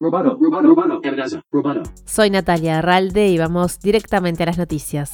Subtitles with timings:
[0.00, 0.38] Roboto,
[1.04, 1.82] amenaza, roboto.
[2.06, 5.10] Soy Natalia Arralde y vamos directamente a las noticias.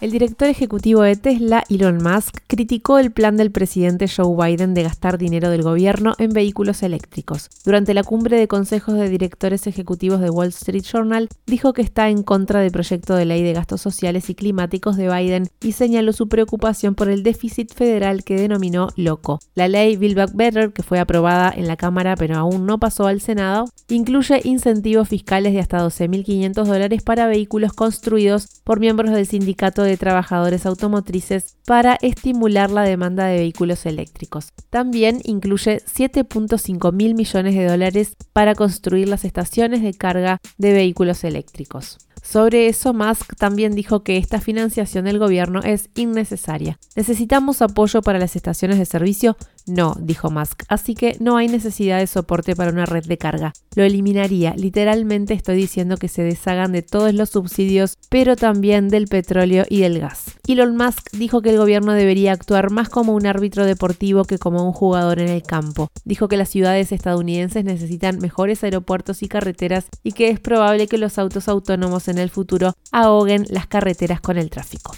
[0.00, 4.84] El director ejecutivo de Tesla, Elon Musk, criticó el plan del presidente Joe Biden de
[4.84, 7.50] gastar dinero del gobierno en vehículos eléctricos.
[7.66, 12.08] Durante la cumbre de consejos de directores ejecutivos de Wall Street Journal, dijo que está
[12.08, 16.14] en contra del proyecto de ley de gastos sociales y climáticos de Biden y señaló
[16.14, 19.38] su preocupación por el déficit federal que denominó loco.
[19.54, 23.06] La ley Build Back Better, que fue aprobada en la Cámara pero aún no pasó
[23.06, 29.26] al Senado, incluye incentivos fiscales de hasta 12.500 dólares para vehículos construidos por miembros del
[29.26, 34.48] sindicato de de trabajadores automotrices para estimular la demanda de vehículos eléctricos.
[34.70, 41.24] También incluye 7.5 mil millones de dólares para construir las estaciones de carga de vehículos
[41.24, 41.98] eléctricos.
[42.22, 46.78] Sobre eso, Musk también dijo que esta financiación del gobierno es innecesaria.
[46.96, 49.36] ¿Necesitamos apoyo para las estaciones de servicio?
[49.66, 53.52] No, dijo Musk, así que no hay necesidad de soporte para una red de carga.
[53.76, 54.54] Lo eliminaría.
[54.56, 59.80] Literalmente estoy diciendo que se deshagan de todos los subsidios, pero también del petróleo y
[59.80, 60.36] del gas.
[60.48, 64.66] Elon Musk dijo que el gobierno debería actuar más como un árbitro deportivo que como
[64.66, 65.88] un jugador en el campo.
[66.04, 70.98] Dijo que las ciudades estadounidenses necesitan mejores aeropuertos y carreteras y que es probable que
[70.98, 74.94] los autos autónomos en el futuro ahoguen las carreteras con el tráfico.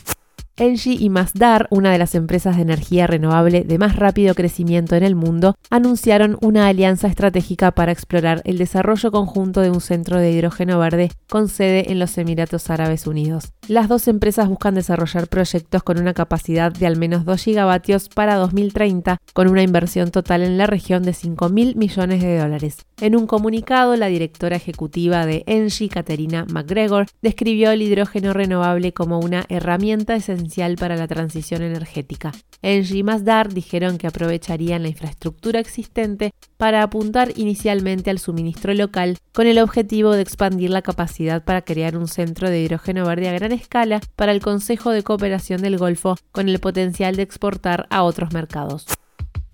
[0.62, 5.02] Engie y Masdar, una de las empresas de energía renovable de más rápido crecimiento en
[5.02, 10.30] el mundo, anunciaron una alianza estratégica para explorar el desarrollo conjunto de un centro de
[10.30, 13.52] hidrógeno verde con sede en los Emiratos Árabes Unidos.
[13.66, 18.36] Las dos empresas buscan desarrollar proyectos con una capacidad de al menos 2 gigavatios para
[18.36, 22.86] 2030, con una inversión total en la región de 5 mil millones de dólares.
[23.00, 29.18] En un comunicado, la directora ejecutiva de Engie, Caterina McGregor, describió el hidrógeno renovable como
[29.18, 32.32] una herramienta esencial para la transición energética.
[32.62, 39.46] Y Masdar dijeron que aprovecharían la infraestructura existente para apuntar inicialmente al suministro local con
[39.46, 43.52] el objetivo de expandir la capacidad para crear un centro de hidrógeno verde a gran
[43.52, 48.32] escala para el Consejo de Cooperación del Golfo con el potencial de exportar a otros
[48.32, 48.86] mercados.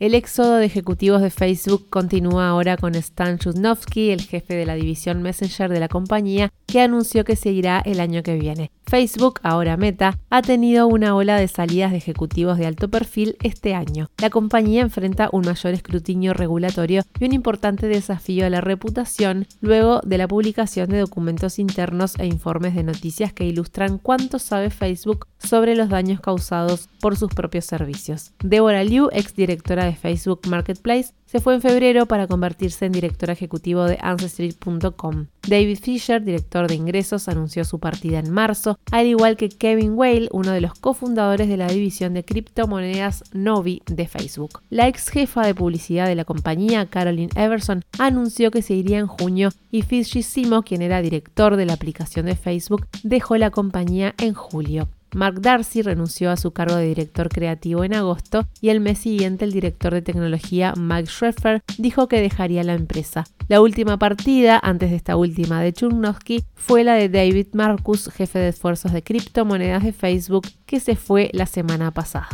[0.01, 4.75] El éxodo de ejecutivos de Facebook continúa ahora con Stan Chudnovsky, el jefe de la
[4.75, 8.71] división Messenger de la compañía, que anunció que seguirá el año que viene.
[8.87, 13.75] Facebook, ahora Meta, ha tenido una ola de salidas de ejecutivos de alto perfil este
[13.75, 14.09] año.
[14.19, 20.01] La compañía enfrenta un mayor escrutinio regulatorio y un importante desafío a la reputación luego
[20.05, 25.27] de la publicación de documentos internos e informes de noticias que ilustran cuánto sabe Facebook
[25.39, 28.33] sobre los daños causados por sus propios servicios.
[28.43, 33.85] Deborah Liu, exdirectora de Facebook Marketplace, se fue en febrero para convertirse en director ejecutivo
[33.85, 35.27] de Ancestry.com.
[35.47, 40.29] David Fisher, director de ingresos, anunció su partida en marzo, al igual que Kevin Whale,
[40.33, 44.63] uno de los cofundadores de la división de criptomonedas Novi de Facebook.
[44.71, 49.07] La ex jefa de publicidad de la compañía, Caroline Everson, anunció que se iría en
[49.07, 54.15] junio y Fishy Simo, quien era director de la aplicación de Facebook, dejó la compañía
[54.19, 54.89] en julio.
[55.15, 59.45] Mark Darcy renunció a su cargo de director creativo en agosto y el mes siguiente
[59.45, 63.25] el director de tecnología Mike Schreffer dijo que dejaría la empresa.
[63.49, 68.39] La última partida, antes de esta última de Churnowski, fue la de David Marcus, jefe
[68.39, 72.29] de esfuerzos de criptomonedas de Facebook, que se fue la semana pasada.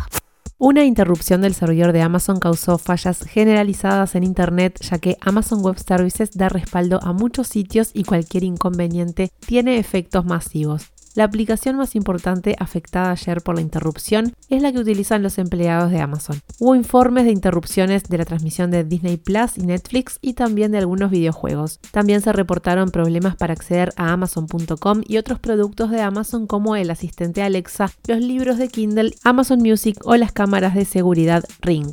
[0.59, 5.79] Una interrupción del servidor de Amazon causó fallas generalizadas en Internet, ya que Amazon Web
[5.79, 10.94] Services da respaldo a muchos sitios y cualquier inconveniente tiene efectos masivos.
[11.15, 15.93] La aplicación más importante afectada ayer por la interrupción es la que utilizan los empleados
[15.93, 16.41] de Amazon.
[16.59, 20.79] Hubo informes de interrupciones de la transmisión de Disney Plus y Netflix y también de
[20.79, 21.79] algunos videojuegos.
[21.93, 26.91] También se reportaron problemas para acceder a amazon.com y otros productos de Amazon como el
[26.91, 31.93] asistente Alexa, los libros de Kindle, Amazon Music o las cámaras de seguridad Ring.